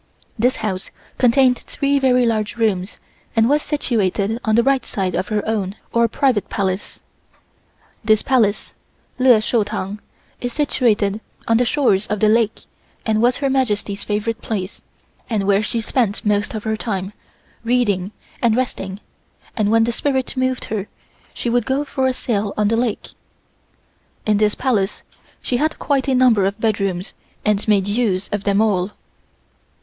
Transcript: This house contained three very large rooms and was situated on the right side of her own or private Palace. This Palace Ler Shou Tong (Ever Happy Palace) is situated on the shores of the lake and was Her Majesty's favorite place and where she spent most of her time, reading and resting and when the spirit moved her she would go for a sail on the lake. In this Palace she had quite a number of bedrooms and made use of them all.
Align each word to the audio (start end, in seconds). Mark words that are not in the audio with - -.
This 0.39 0.55
house 0.55 0.89
contained 1.19 1.59
three 1.59 1.99
very 1.99 2.25
large 2.25 2.55
rooms 2.57 2.97
and 3.35 3.47
was 3.47 3.61
situated 3.61 4.39
on 4.43 4.55
the 4.55 4.63
right 4.63 4.83
side 4.83 5.13
of 5.13 5.27
her 5.27 5.47
own 5.47 5.75
or 5.93 6.07
private 6.07 6.49
Palace. 6.49 7.01
This 8.03 8.23
Palace 8.23 8.73
Ler 9.19 9.39
Shou 9.39 9.63
Tong 9.63 9.87
(Ever 9.87 9.91
Happy 9.91 9.99
Palace) 9.99 10.01
is 10.41 10.53
situated 10.53 11.21
on 11.47 11.57
the 11.57 11.65
shores 11.65 12.07
of 12.07 12.19
the 12.19 12.29
lake 12.29 12.63
and 13.05 13.21
was 13.21 13.37
Her 13.37 13.47
Majesty's 13.51 14.03
favorite 14.03 14.41
place 14.41 14.81
and 15.29 15.45
where 15.45 15.61
she 15.61 15.79
spent 15.79 16.25
most 16.25 16.55
of 16.55 16.63
her 16.63 16.75
time, 16.75 17.13
reading 17.63 18.11
and 18.41 18.55
resting 18.55 19.01
and 19.55 19.69
when 19.69 19.83
the 19.83 19.91
spirit 19.91 20.35
moved 20.35 20.65
her 20.65 20.87
she 21.31 21.47
would 21.47 21.67
go 21.67 21.85
for 21.85 22.07
a 22.07 22.13
sail 22.13 22.55
on 22.57 22.69
the 22.69 22.75
lake. 22.75 23.09
In 24.25 24.37
this 24.37 24.55
Palace 24.55 25.03
she 25.43 25.57
had 25.57 25.77
quite 25.77 26.07
a 26.07 26.15
number 26.15 26.47
of 26.47 26.59
bedrooms 26.59 27.13
and 27.45 27.67
made 27.67 27.87
use 27.87 28.29
of 28.31 28.45
them 28.45 28.61
all. 28.61 28.93